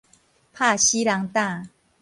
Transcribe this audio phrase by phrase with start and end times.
[0.51, 1.67] 拍死人膽